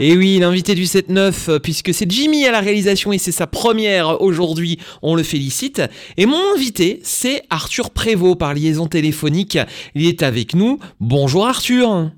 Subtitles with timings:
[0.00, 3.48] Et oui, l'invité du 7-9, euh, puisque c'est Jimmy à la réalisation et c'est sa
[3.48, 5.82] première aujourd'hui, on le félicite.
[6.16, 9.58] Et mon invité, c'est Arthur Prévost par liaison téléphonique.
[9.96, 10.78] Il est avec nous.
[11.00, 12.12] Bonjour Arthur.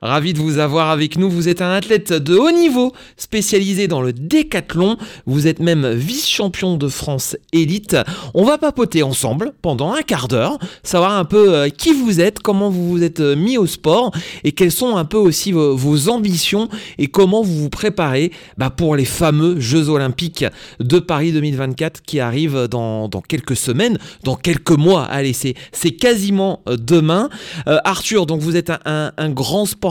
[0.00, 1.28] Ravi de vous avoir avec nous.
[1.28, 4.96] Vous êtes un athlète de haut niveau, spécialisé dans le décathlon.
[5.26, 7.96] Vous êtes même vice-champion de France élite.
[8.32, 12.38] On va papoter ensemble pendant un quart d'heure, savoir un peu euh, qui vous êtes,
[12.38, 14.12] comment vous vous êtes euh, mis au sport
[14.44, 16.68] et quelles sont un peu aussi vos, ambitions
[16.98, 20.44] et comment vous vous préparez bah, pour les fameux Jeux Olympiques
[20.78, 25.02] de Paris 2024 qui arrivent dans, quelques semaines, dans quelques mois.
[25.06, 27.30] Allez, c'est quasiment euh, demain.
[27.66, 29.87] Arthur, donc vous êtes un grand sportif.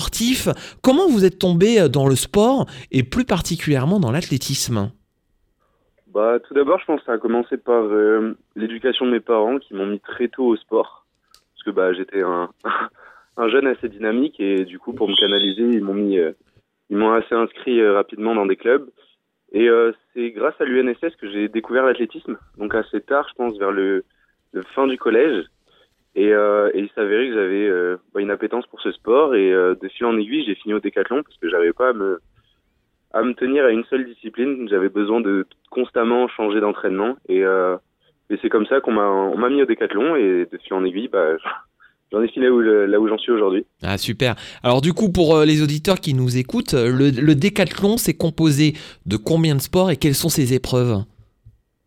[0.82, 4.92] Comment vous êtes tombé euh, dans le sport et plus particulièrement dans l'athlétisme?
[6.14, 9.60] Bah, tout d'abord, je pense que ça a commencé par euh, l'éducation de mes parents
[9.60, 11.06] qui m'ont mis très tôt au sport.
[11.54, 12.50] Parce que bah, j'étais un,
[13.38, 17.86] un jeune assez dynamique et du coup, pour me canaliser, ils m'ont euh, assez inscrit
[17.88, 18.90] rapidement dans des clubs.
[19.54, 19.70] Et
[20.14, 22.38] c'est grâce à l'UNSS que j'ai découvert l'athlétisme.
[22.58, 24.04] Donc assez tard, je pense, vers le,
[24.52, 25.46] le fin du collège.
[26.18, 29.54] Et, euh, et il s'avérait que j'avais euh, bah, une appétence pour ce sport et
[29.54, 32.20] euh, de fil en aiguille, j'ai fini au décathlon parce que j'avais pas à me
[33.14, 34.68] à me tenir à une seule discipline.
[34.68, 37.78] J'avais besoin de constamment changer d'entraînement et, euh,
[38.32, 40.84] et c'est comme ça qu'on m'a on m'a mis au décathlon et de fil en
[40.86, 41.38] aiguille, bah
[42.12, 43.68] j'en ai fini là où, là où j'en suis aujourd'hui.
[43.84, 44.34] Ah super.
[44.64, 48.74] Alors du coup, pour euh, les auditeurs qui nous écoutent, le, le décathlon, c'est composé
[49.06, 51.04] de combien de sports et quelles sont ses épreuves?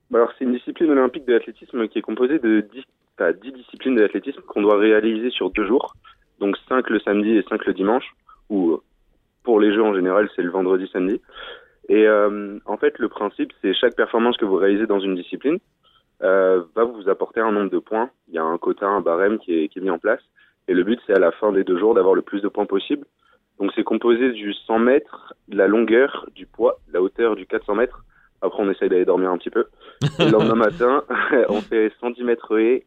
[0.09, 2.85] Bah, Alors c'est une discipline olympique de l'athlétisme qui est composée de 10,
[3.21, 5.95] enfin, 10 disciplines de l'athlétisme qu'on doit réaliser sur deux jours,
[6.39, 8.15] donc 5 le samedi et 5 le dimanche,
[8.49, 8.83] ou euh,
[9.43, 11.21] pour les jeux en général c'est le vendredi samedi.
[11.89, 15.59] Et euh, en fait le principe c'est chaque performance que vous réalisez dans une discipline
[16.23, 18.11] euh, va vous apporter un nombre de points.
[18.29, 20.21] Il y a un quota, un barème qui est, qui est mis en place.
[20.69, 22.67] Et le but c'est à la fin des deux jours d'avoir le plus de points
[22.67, 23.07] possible.
[23.59, 27.47] Donc c'est composé du 100 mètres, de la longueur, du poids, de la hauteur du
[27.47, 28.05] 400 mètres.
[28.43, 29.67] Après on essaye d'aller dormir un petit peu.
[30.19, 31.05] Et le lendemain matin,
[31.49, 32.85] on fait 110 mètres haies,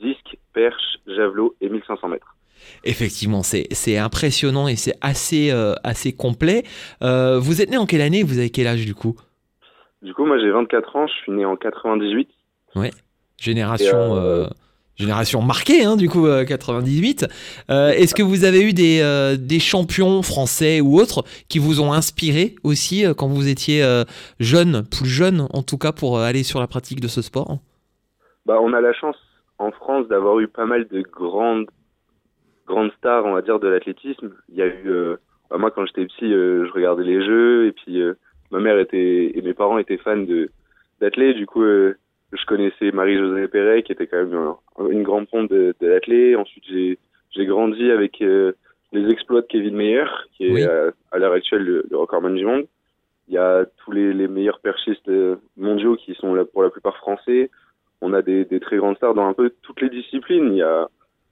[0.00, 2.34] disque, perche, javelot et 1500 mètres.
[2.84, 6.64] Effectivement, c'est impressionnant et c'est assez, euh, assez complet.
[7.02, 8.22] Euh, vous êtes né en quelle année?
[8.22, 9.16] Vous avez quel âge du coup?
[10.02, 12.28] Du coup, moi j'ai 24 ans, je suis né en 98.
[13.38, 14.46] Génération, Et, euh,
[14.96, 17.26] génération marquée, hein, du coup, euh, 98.
[17.70, 21.92] Euh, Est-ce que vous avez eu des, des champions français ou autres qui vous ont
[21.92, 23.82] inspiré aussi quand vous étiez
[24.40, 27.58] jeune, plus jeune en tout cas, pour aller sur la pratique de ce sport?
[28.46, 29.16] Bah, on a la chance
[29.58, 31.68] en France d'avoir eu pas mal de grandes,
[32.66, 34.32] grandes stars, on va dire, de l'athlétisme.
[34.48, 35.16] Il y a eu, euh,
[35.50, 38.14] bah, moi quand j'étais petit, euh, je regardais les jeux et puis euh,
[38.50, 40.50] ma mère était et mes parents étaient fans de
[41.00, 41.36] d'athlètes.
[41.36, 45.74] Du coup, je connaissais Marie-Josée Perret qui était quand même un- une grande pompe de,
[45.80, 46.36] de l'athlète.
[46.36, 46.98] Ensuite, j'ai
[47.30, 50.04] j'ai grandi avec les exploits de Kevin Meyer,
[50.36, 50.62] qui est Oui.
[51.10, 52.66] à l'heure actuelle le, le recordman du monde.
[53.26, 55.10] Il y a tous les, les meilleurs perchistes
[55.56, 57.50] mondiaux qui sont là pour la plupart français.
[58.14, 60.52] On a des, des très grandes stars dans un peu toutes les disciplines.
[60.52, 60.88] Il y a,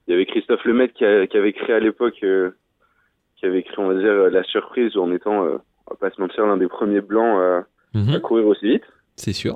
[0.07, 2.51] il y avait Christophe Lemaitre qui, a- qui avait créé à l'époque, euh,
[3.37, 5.57] qui avait créé, on va dire, la surprise en étant, euh,
[5.87, 7.65] on va pas se mentir, l'un des premiers blancs à,
[8.15, 8.83] à courir aussi vite.
[9.15, 9.55] C'est sûr.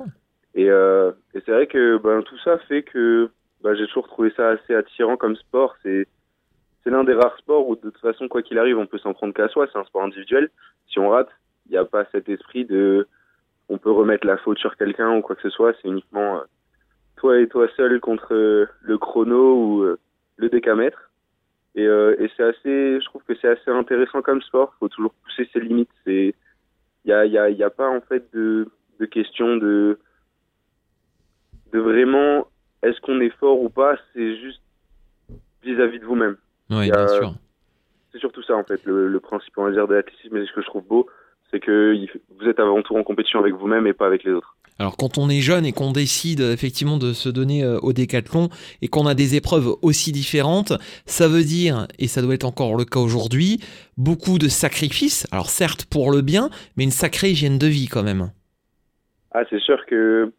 [0.54, 3.28] Et, euh, et c'est vrai que ben, tout ça fait que
[3.62, 5.74] ben, j'ai toujours trouvé ça assez attirant comme sport.
[5.82, 6.06] C'est
[6.84, 9.12] c'est l'un des rares sports où de toute façon, quoi qu'il arrive, on peut s'en
[9.12, 9.66] prendre qu'à soi.
[9.70, 10.48] C'est un sport individuel.
[10.88, 11.28] Si on rate,
[11.66, 13.06] il n'y a pas cet esprit de
[13.68, 15.74] on peut remettre la faute sur quelqu'un ou quoi que ce soit.
[15.82, 16.40] C'est uniquement euh,
[17.18, 19.98] toi et toi seul contre euh, le chrono ou euh,
[20.36, 21.10] le décamètre.
[21.74, 24.74] Et, euh, et c'est assez, je trouve que c'est assez intéressant comme sport.
[24.80, 25.90] faut toujours pousser ses limites.
[26.04, 26.34] C'est
[27.04, 28.68] il y a, il y, a, il y a pas en fait de,
[28.98, 29.98] de question de
[31.72, 32.48] de vraiment
[32.82, 34.62] est-ce qu'on est fort ou pas, c'est juste
[35.62, 36.36] vis-à-vis de vous-même.
[36.70, 37.34] Oui, Il bien sûr.
[38.12, 40.52] C'est surtout ça en fait, le, le principe on va dire de l'athlétisme et ce
[40.52, 41.08] que je trouve beau,
[41.50, 44.32] c'est que il- vous êtes avant tout en compétition avec vous-même et pas avec les
[44.32, 44.56] autres.
[44.78, 48.48] Alors quand on est jeune et qu'on décide effectivement de se donner euh, au décathlon
[48.80, 50.72] et qu'on a des épreuves aussi différentes,
[51.04, 53.58] ça veut dire, et ça doit être encore le cas aujourd'hui,
[53.96, 55.26] beaucoup de sacrifices.
[55.32, 58.30] Alors certes pour le bien, mais une sacrée hygiène de vie quand même.
[59.32, 60.32] Ah, c'est sûr que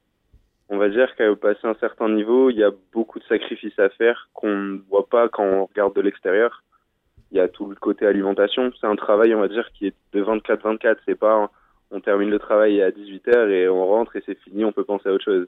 [0.70, 3.90] on va dire qu'à passer un certain niveau, il y a beaucoup de sacrifices à
[3.90, 6.64] faire qu'on ne voit pas quand on regarde de l'extérieur.
[7.32, 8.72] Il y a tout le côté alimentation.
[8.80, 10.98] C'est un travail, on va dire, qui est de 24-24.
[11.06, 11.50] C'est pas
[11.92, 15.10] on termine le travail à 18h et on rentre et c'est fini, on peut penser
[15.10, 15.48] à autre chose.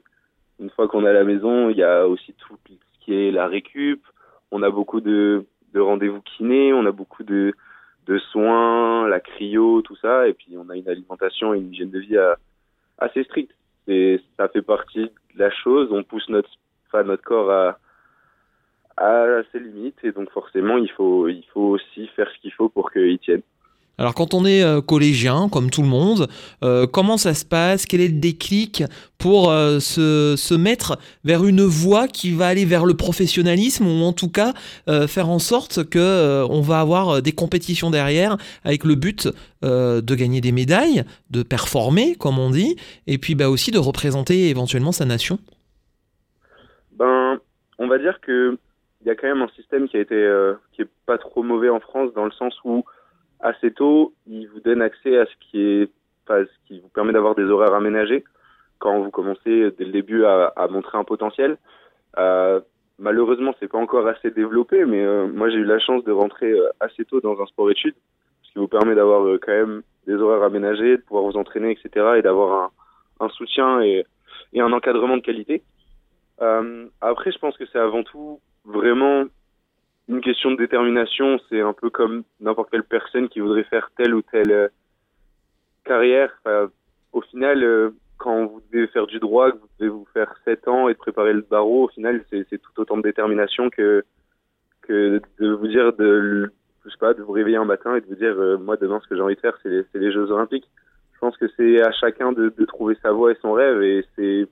[0.60, 3.30] Une fois qu'on est à la maison, il y a aussi tout ce qui est
[3.30, 4.02] la récup.
[4.50, 7.54] on a beaucoup de, de rendez-vous kinés, on a beaucoup de,
[8.30, 11.98] soins, la cryo, tout ça, et puis on a une alimentation et une hygiène de
[11.98, 12.18] vie
[12.98, 13.52] assez stricte.
[14.36, 15.88] Ça fait partie de la chose.
[15.90, 16.50] On pousse notre,
[17.22, 17.78] corps à,
[18.96, 23.18] à ses limites, et donc forcément, il faut aussi faire ce qu'il faut pour qu'il
[23.18, 23.42] tienne.
[23.98, 26.26] Alors quand on est euh, collégien, comme tout le monde,
[26.64, 27.84] euh, comment ça se passe?
[27.84, 28.82] Quel est le déclic
[29.18, 34.02] pour euh, se, se mettre vers une voie qui va aller vers le professionnalisme ou
[34.04, 34.52] en tout cas
[35.06, 39.28] faire en sorte que on va avoir des compétitions derrière avec le but
[39.62, 44.48] de gagner des médailles, de performer comme on dit, et puis bah, aussi de représenter
[44.48, 45.38] éventuellement sa nation?
[46.98, 47.38] Ben,
[47.78, 48.58] on va dire que
[49.02, 51.68] il y a quand même un système qui a été, qui est pas trop mauvais
[51.68, 52.84] en France dans le sens où
[53.42, 55.90] assez tôt, il vous donne accès à ce qui est,
[56.26, 58.24] enfin, ce qui vous permet d'avoir des horaires aménagés
[58.78, 61.58] quand vous commencez dès le début à, à montrer un potentiel.
[62.18, 62.60] Euh,
[62.98, 66.50] malheureusement, c'est pas encore assez développé, mais euh, moi j'ai eu la chance de rentrer
[66.50, 67.94] euh, assez tôt dans un sport-études,
[68.42, 71.70] ce qui vous permet d'avoir euh, quand même des horaires aménagés, de pouvoir vous entraîner,
[71.70, 72.70] etc., et d'avoir
[73.20, 74.04] un, un soutien et,
[74.52, 75.62] et un encadrement de qualité.
[76.40, 79.24] Euh, après, je pense que c'est avant tout vraiment
[80.08, 81.38] une question de détermination.
[81.48, 84.68] C'est un peu comme n'importe quelle personne qui voudrait faire telle ou telle euh,
[85.84, 86.32] carrière.
[87.12, 90.68] Au final, euh, quand vous devez faire du droit, que vous devez vous faire 7
[90.68, 94.04] ans et préparer le barreau, au final, c'est tout autant de détermination que,
[94.88, 96.52] de vous dire de,
[96.84, 99.00] je sais pas, de vous réveiller un matin et de vous dire, euh, moi, demain,
[99.02, 100.68] ce que j'ai envie de faire, c'est les, c'est les Jeux Olympiques.
[101.14, 104.04] Je pense que c'est à chacun de, de trouver sa voie et son rêve et
[104.16, 104.46] c'est,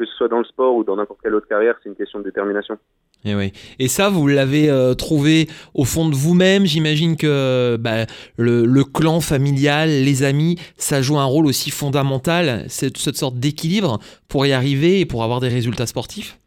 [0.00, 2.20] que ce soit dans le sport ou dans n'importe quelle autre carrière, c'est une question
[2.20, 2.78] de détermination.
[3.26, 3.52] Et, oui.
[3.78, 6.64] et ça, vous l'avez euh, trouvé au fond de vous-même.
[6.64, 8.06] J'imagine que bah,
[8.38, 13.34] le, le clan familial, les amis, ça joue un rôle aussi fondamental, cette, cette sorte
[13.36, 16.38] d'équilibre pour y arriver et pour avoir des résultats sportifs.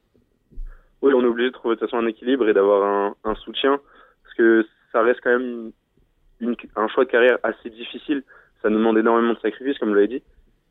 [1.03, 3.35] Oui, on est obligé de trouver de toute façon un équilibre et d'avoir un, un
[3.35, 3.79] soutien
[4.23, 5.71] parce que ça reste quand même
[6.39, 8.23] une, un choix de carrière assez difficile.
[8.63, 10.23] Ça nous demande énormément de sacrifices, comme je l'avais dit.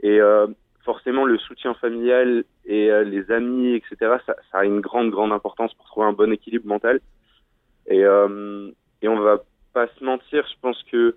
[0.02, 0.48] Et euh,
[0.84, 3.96] forcément, le soutien familial et euh, les amis, etc.,
[4.26, 7.00] ça, ça, a une grande, grande importance pour trouver un bon équilibre mental.
[7.86, 8.70] Et, euh,
[9.00, 9.42] et on va
[9.72, 11.16] pas se mentir, je pense que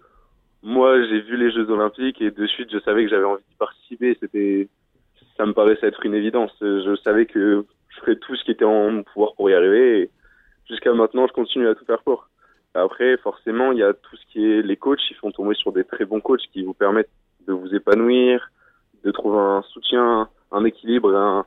[0.63, 3.55] moi, j'ai vu les Jeux Olympiques et de suite, je savais que j'avais envie d'y
[3.55, 4.17] participer.
[4.19, 4.67] C'était,
[5.37, 6.51] ça me paraissait être une évidence.
[6.59, 10.09] Je savais que je ferais tout ce qui était en mon pouvoir pour y arriver.
[10.67, 12.29] Jusqu'à maintenant, je continue à tout faire pour.
[12.73, 14.99] Après, forcément, il y a tout ce qui est les coachs.
[15.11, 17.11] Ils font tomber sur des très bons coachs qui vous permettent
[17.47, 18.49] de vous épanouir,
[19.05, 21.45] de trouver un soutien, un équilibre un,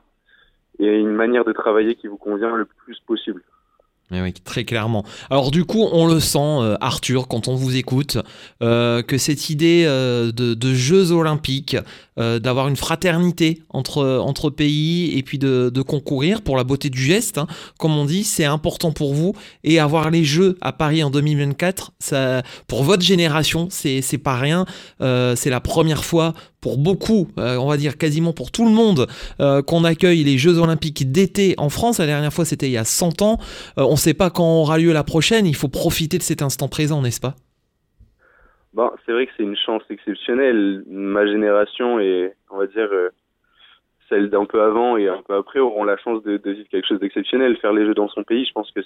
[0.78, 3.42] et une manière de travailler qui vous convient le plus possible.
[4.10, 5.04] Eh oui, très clairement.
[5.28, 8.16] Alors du coup, on le sent, euh, Arthur, quand on vous écoute,
[8.62, 11.76] euh, que cette idée euh, de, Jeux olympiques,
[12.16, 17.38] d'avoir une fraternité entre, entre pays et puis de, concourir pour la beauté du geste,
[17.38, 17.46] hein,
[17.78, 19.34] comme on dit, c'est important pour vous.
[19.62, 24.66] Et avoir les Jeux à Paris en 2024, ça, pour votre génération, c'est pas rien.
[25.00, 29.06] C'est la première fois pour beaucoup, on va dire quasiment pour tout le monde,
[29.66, 31.98] qu'on accueille les Jeux Olympiques d'été en France.
[31.98, 33.38] La dernière fois, c'était il y a 100 ans.
[33.98, 35.46] Ne sait pas quand aura lieu la prochaine.
[35.46, 37.34] Il faut profiter de cet instant présent, n'est-ce pas?
[38.72, 40.84] Bon, c'est vrai que c'est une chance exceptionnelle.
[40.88, 43.08] Ma génération et, on va dire, euh,
[44.08, 47.00] celle d'un peu avant et un peu après auront la chance de, vivre quelque chose
[47.00, 47.56] d'exceptionnel.
[47.56, 48.80] Faire les Jeux dans son pays, je pense que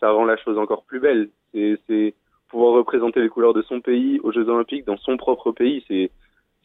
[0.00, 1.28] ça rend la chose encore plus belle.
[1.52, 2.14] C'est
[2.48, 5.84] pouvoir représenter les couleurs de son pays aux Jeux Olympiques dans son propre pays.
[5.88, 6.10] C'est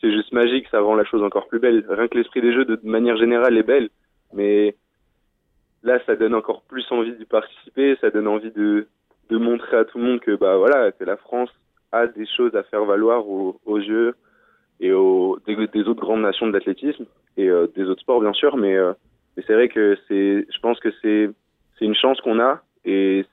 [0.01, 1.85] c'est juste magique, ça rend la chose encore plus belle.
[1.89, 3.89] Rien que l'esprit des jeux, de manière générale, est belle,
[4.33, 4.75] mais
[5.83, 8.87] là, ça donne encore plus envie d'y participer, ça donne envie de,
[9.29, 11.49] de montrer à tout le monde que, bah voilà, que la France
[11.91, 14.15] a des choses à faire valoir aux, aux Jeux
[14.79, 15.55] et aux, des,
[15.87, 17.05] autres grandes nations de l'athlétisme
[17.37, 18.93] et euh, des autres sports, bien sûr, mais, euh,
[19.35, 21.29] mais c'est vrai que c'est, je pense que c'est,
[21.77, 23.25] c'est une chance qu'on a et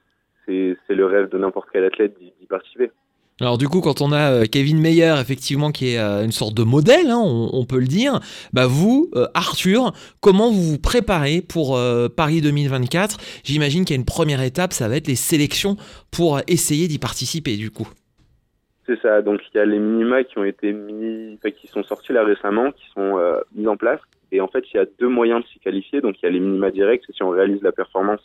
[0.45, 2.91] c'est, c'est le rêve de n'importe quel athlète d'y participer.
[3.39, 6.55] Alors du coup, quand on a euh, Kevin Meyer, effectivement, qui est euh, une sorte
[6.55, 8.21] de modèle, hein, on, peut le dire,
[8.55, 11.79] bah vous, euh, Arthur, comment vous vous préparez pour
[12.17, 15.77] Paris 2024 J'imagine qu'il y a une première étape, ça va être les sélections
[16.11, 17.89] pour essayer d'y participer, du coup.
[18.87, 19.21] C'est ça.
[19.21, 22.73] Donc il y a les minima qui ont été mis, qui sont sortis là récemment,
[22.73, 23.19] qui sont
[23.55, 24.01] mis en place.
[24.33, 26.01] Et en fait, il y a deux moyens de s'y qualifier.
[26.01, 28.21] Donc il y a les minima directs, c'est si on réalise la performance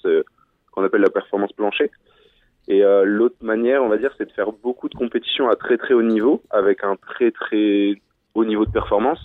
[0.72, 1.90] qu'on appelle la performance plancher.
[2.68, 5.78] Et euh, l'autre manière, on va dire, c'est de faire beaucoup de compétitions à très
[5.78, 7.96] très haut niveau, avec un très très
[8.36, 9.20] haut niveau de performance,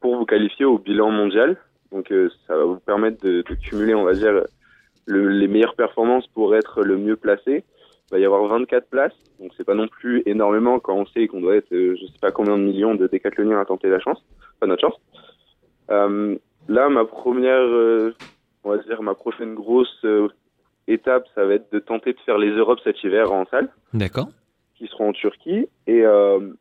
[0.00, 1.56] pour vous qualifier au bilan mondial.
[1.92, 4.44] Donc euh, ça va vous permettre de, de cumuler, on va dire,
[5.06, 7.64] le, les meilleures performances pour être le mieux placé.
[8.08, 11.26] Il va y avoir 24 places, donc c'est pas non plus énormément quand on sait
[11.26, 13.98] qu'on doit être, euh, je sais pas combien de millions de décathloniens à tenter la
[13.98, 14.24] chance,
[14.60, 15.00] pas notre chance.
[15.90, 16.36] Euh,
[16.68, 18.14] là, ma première, euh,
[18.62, 20.04] on va dire, ma prochaine grosse
[20.88, 24.28] étape, ça va être de tenter de faire les Europes cet hiver en salle, D'accord.
[24.76, 25.68] qui seront en Turquie.
[25.86, 26.52] Et euh,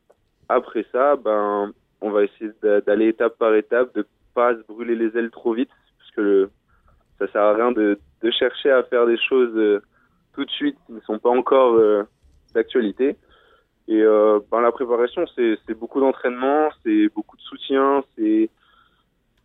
[0.49, 4.95] après ça, ben, on va essayer d'a- d'aller étape par étape, de pas se brûler
[4.95, 6.49] les ailes trop vite, parce que le,
[7.19, 9.81] ça sert à rien de, de chercher à faire des choses euh,
[10.33, 12.03] tout de suite qui ne sont pas encore euh,
[12.53, 13.15] d'actualité.
[13.87, 18.49] Et euh, ben, la préparation, c'est c'est beaucoup d'entraînement, c'est beaucoup de soutien, c'est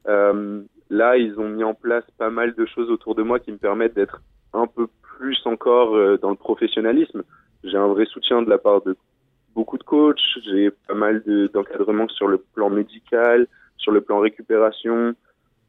[0.09, 3.53] euh, là ils ont mis en place pas mal de choses autour de moi qui
[3.53, 4.87] me permettent d'être un peu
[5.19, 7.23] plus encore euh, dans le professionnalisme.
[7.65, 8.97] J'ai un vrai soutien de la part de
[9.55, 14.21] beaucoup de coachs, j'ai pas mal de- d'encadrement sur le plan médical, sur le plan
[14.21, 15.15] récupération.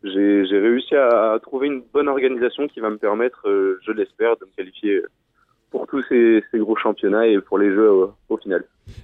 [0.04, 4.36] J'ai réussi à, à trouver une bonne organisation qui va me permettre, euh, je l'espère,
[4.38, 5.02] de me qualifier
[5.70, 7.92] pour tous ces, ces gros championnats et pour les Jeux
[8.30, 8.64] au final.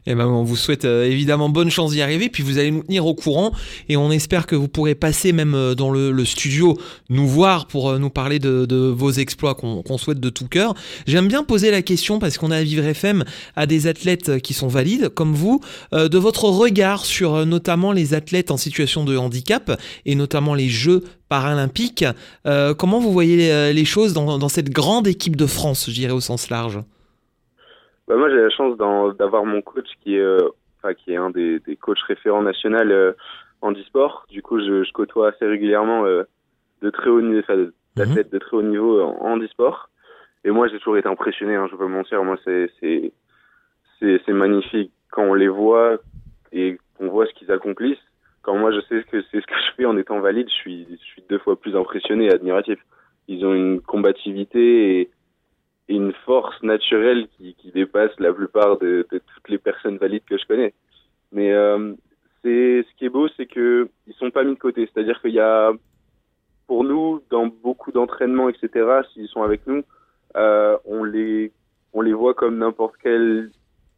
[0.10, 2.84] Eh ben, on vous souhaite euh, évidemment bonne chance d'y arriver, puis vous allez nous
[2.84, 3.52] tenir au courant
[3.90, 6.78] et on espère que vous pourrez passer même euh, dans le, studio
[7.10, 10.76] nous voir pour euh, nous parler de, vos exploits qu'on souhaite de tout cœur.
[11.08, 14.54] J'aime bien poser la question parce qu'on a à Vivre FM à des athlètes qui
[14.54, 19.80] sont valides comme vous, de votre regard sur notamment les athlètes en situation de handicap
[20.06, 22.06] et notamment les Jeux paralympiques.
[22.78, 26.14] Comment vous voyez les, les choses dans, dans cette grande équipe de France, je dirais
[26.14, 26.80] au sens large?
[28.08, 31.30] Bah, moi, j'ai la chance d'avoir mon coach qui est, euh, enfin, qui est un
[31.30, 33.14] des, des coachs référents nationaux euh,
[33.62, 34.26] en e-sport.
[34.30, 36.24] Du coup, je, je côtoie assez régulièrement euh,
[36.82, 39.90] de très haut niveau, enfin, d'athlètes de très haut niveau en, en e-sport.
[40.46, 41.56] Et moi, j'ai toujours été impressionné.
[41.56, 42.24] Hein, je pas mentir.
[42.24, 43.12] Moi, c'est c'est
[44.00, 45.98] c'est c'est magnifique quand on les voit
[46.54, 47.98] et qu'on voit ce qu'ils accomplissent.
[48.44, 50.88] Quand moi, je sais que c'est ce que je fais en étant valide, je suis
[50.90, 52.80] je suis deux fois plus impressionné et admiratif.
[53.28, 55.10] Ils ont une combativité et
[55.90, 60.38] une force naturelle qui, qui dépasse la plupart de, de toutes les personnes valides que
[60.38, 60.74] je connais.
[61.32, 61.94] Mais euh,
[62.44, 64.90] c'est ce qui est beau, c'est que ils sont pas mis de côté.
[64.92, 65.72] C'est-à-dire qu'il y a,
[66.68, 69.84] pour nous, dans beaucoup d'entraînements, etc., s'ils sont avec nous,
[70.36, 71.52] euh, on les
[71.94, 73.52] on les voit comme n'importe quel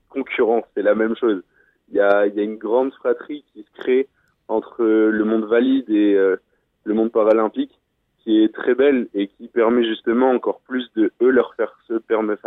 [0.09, 0.63] concurrent.
[0.75, 1.43] C'est la même chose.
[1.89, 4.07] Il y a, il y a une grande fratrie qui se crée
[4.47, 6.37] entre le monde valide et euh,
[6.83, 7.78] le monde paralympique
[8.23, 11.93] qui est très belle et qui permet justement encore plus de eux leur faire se
[11.95, 12.41] permettre,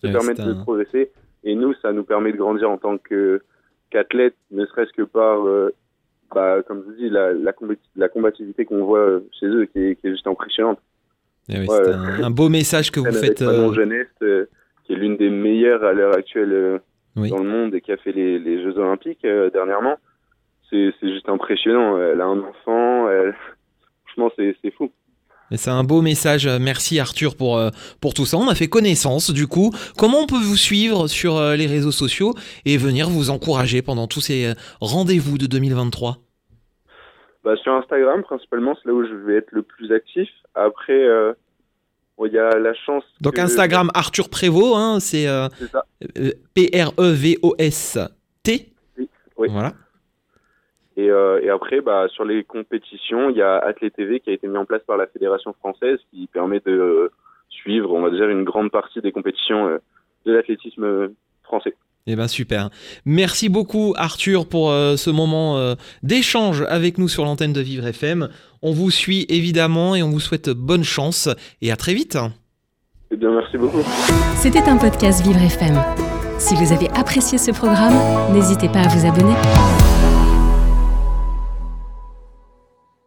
[0.00, 1.10] se Ouais, permettre c'est de un- progresser.
[1.44, 3.40] Et nous, ça nous permet de grandir en tant que
[3.90, 5.74] qu'athlète, ne serait-ce que par, euh,
[6.34, 7.52] bah, comme je vous dis, la, la,
[7.96, 10.78] la combativité qu'on voit chez eux, qui est, qui est juste impressionnante.
[11.48, 11.66] Eh Ouais.
[11.68, 13.42] C'est un, un beau message que vous faites.
[13.42, 14.44] Euh, Jeunesse, euh,
[14.84, 16.78] qui est l'une des meilleures à l'heure actuelle euh,
[17.16, 17.30] Oui.
[17.30, 19.98] dans le monde et qui a fait les, les Jeux Olympiques dernièrement.
[20.70, 21.98] C'est juste impressionnant.
[21.98, 23.10] Elle a un enfant.
[23.10, 23.34] elle-
[24.06, 24.90] Franchement, c'est fou.
[25.56, 26.46] C'est un beau message.
[26.46, 28.36] Merci Arthur pour, euh, pour tout ça.
[28.36, 29.72] On a fait connaissance du coup.
[29.98, 34.06] Comment on peut vous suivre sur euh, les réseaux sociaux et venir vous encourager pendant
[34.06, 36.18] tous ces euh, rendez-vous de 2023
[37.44, 40.28] Bah, sur Instagram, principalement, c'est là où je vais être le plus actif.
[40.54, 41.32] Après, euh,
[42.18, 43.04] bon, il y a la chance.
[43.20, 45.84] Donc que- Instagram Arthur Prévost, hein, c'est euh, C'est ça.
[46.18, 48.08] euh, P-R-E-V-O-S-T.
[49.38, 49.48] Oui.
[49.50, 49.72] Voilà.
[51.00, 54.32] Et, euh, et après, bah, sur les compétitions, il y a Athlé TV qui a
[54.32, 57.12] été mis en place par la Fédération française qui permet de euh,
[57.48, 59.78] suivre, on va dire, une grande partie des compétitions euh,
[60.26, 61.10] de l'athlétisme
[61.42, 61.74] français.
[62.06, 62.70] Eh ben super.
[63.04, 67.86] Merci beaucoup Arthur pour euh, ce moment euh, d'échange avec nous sur l'antenne de Vivre
[67.86, 68.28] FM.
[68.62, 71.28] On vous suit évidemment et on vous souhaite bonne chance
[71.60, 72.18] et à très vite.
[73.12, 73.82] Eh bien, merci beaucoup.
[74.36, 75.76] C'était un podcast Vivre FM.
[76.38, 77.94] Si vous avez apprécié ce programme,
[78.32, 79.34] n'hésitez pas à vous abonner.